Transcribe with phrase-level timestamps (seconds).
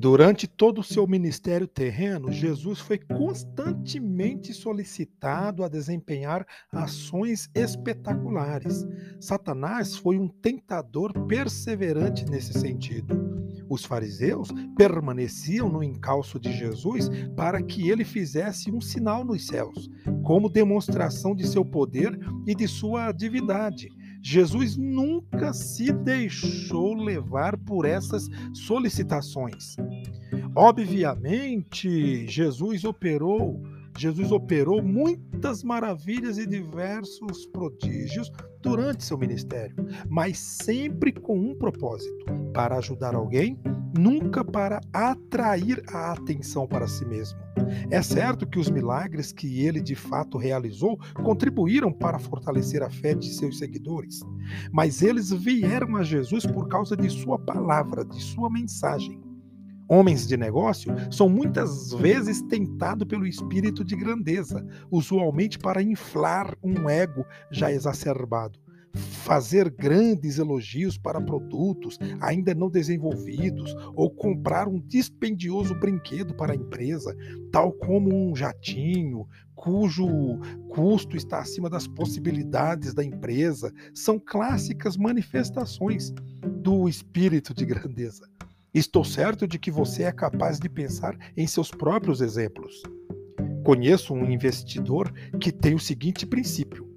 [0.00, 8.88] Durante todo o seu ministério terreno, Jesus foi constantemente solicitado a desempenhar ações espetaculares.
[9.20, 13.14] Satanás foi um tentador perseverante nesse sentido.
[13.68, 19.90] Os fariseus permaneciam no encalço de Jesus para que ele fizesse um sinal nos céus,
[20.24, 23.90] como demonstração de seu poder e de sua divindade.
[24.22, 29.76] Jesus nunca se deixou levar por essas solicitações.
[30.54, 33.62] Obviamente, Jesus operou,
[33.96, 38.30] Jesus operou muitas maravilhas e diversos prodígios
[38.62, 39.74] durante seu ministério,
[40.08, 43.58] mas sempre com um propósito: para ajudar alguém,
[43.98, 47.49] nunca para atrair a atenção para si mesmo.
[47.90, 53.14] É certo que os milagres que ele de fato realizou contribuíram para fortalecer a fé
[53.14, 54.20] de seus seguidores,
[54.72, 59.20] mas eles vieram a Jesus por causa de sua palavra, de sua mensagem.
[59.88, 66.88] Homens de negócio são muitas vezes tentados pelo espírito de grandeza, usualmente para inflar um
[66.88, 68.60] ego já exacerbado
[69.20, 76.56] fazer grandes elogios para produtos ainda não desenvolvidos ou comprar um dispendioso brinquedo para a
[76.56, 77.14] empresa,
[77.52, 80.08] tal como um jatinho, cujo
[80.68, 86.12] custo está acima das possibilidades da empresa, são clássicas manifestações
[86.62, 88.26] do espírito de grandeza.
[88.72, 92.82] Estou certo de que você é capaz de pensar em seus próprios exemplos.
[93.64, 96.88] Conheço um investidor que tem o seguinte princípio: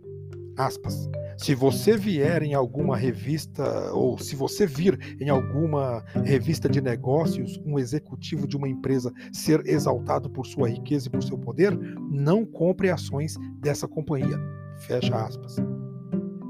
[0.55, 6.81] aspas, se você vier em alguma revista, ou se você vir em alguma revista de
[6.81, 11.77] negócios um executivo de uma empresa ser exaltado por sua riqueza e por seu poder,
[12.09, 14.37] não compre ações dessa companhia.
[14.79, 15.55] Fecha aspas.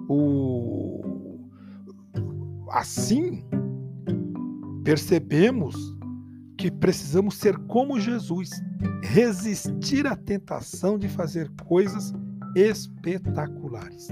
[0.10, 1.50] O...
[2.70, 3.44] Assim,
[4.84, 5.76] percebemos
[6.58, 8.50] que precisamos ser como Jesus,
[9.02, 12.14] resistir à tentação de fazer coisas
[12.56, 14.08] espetaculares.